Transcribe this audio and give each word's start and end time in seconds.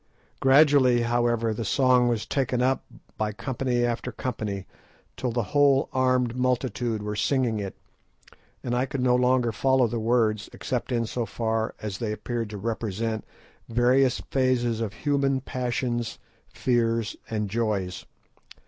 _"Gradually, 0.39 1.01
however, 1.03 1.53
the 1.53 1.63
song 1.63 2.07
was 2.07 2.25
taken 2.25 2.59
up 2.63 2.83
by 3.19 3.31
company 3.31 3.85
after 3.85 4.11
company, 4.11 4.65
till 5.15 5.31
the 5.31 5.43
whole 5.53 5.89
armed 5.93 6.35
multitude 6.35 7.03
were 7.03 7.15
singing 7.15 7.59
it, 7.59 7.75
and 8.63 8.73
I 8.73 8.87
could 8.87 9.01
no 9.01 9.15
longer 9.15 9.51
follow 9.51 9.85
the 9.85 9.99
words, 9.99 10.49
except 10.53 10.91
in 10.91 11.05
so 11.05 11.27
far 11.27 11.75
as 11.83 11.99
they 11.99 12.11
appeared 12.11 12.49
to 12.49 12.57
represent 12.57 13.25
various 13.69 14.21
phases 14.31 14.81
of 14.81 14.93
human 15.05 15.39
passions, 15.39 16.17
fears, 16.51 17.15
and 17.29 17.47
joys. 17.47 18.07